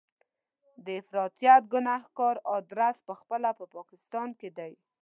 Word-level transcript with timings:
د 0.85 0.87
افراطیت 1.01 1.63
ګنهګار 1.73 2.35
ادرس 2.57 2.97
په 3.07 3.13
خپله 3.19 3.49
په 3.59 3.65
پاکستان 3.75 4.29
کې 4.39 4.49
دی. 4.57 4.73